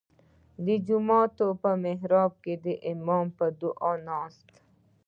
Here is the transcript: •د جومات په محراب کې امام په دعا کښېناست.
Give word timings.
•د 0.65 0.67
جومات 0.87 1.37
په 1.61 1.69
محراب 1.83 2.31
کې 2.43 2.53
امام 2.91 3.25
په 3.37 3.45
دعا 3.61 3.93
کښېناست. 3.97 4.49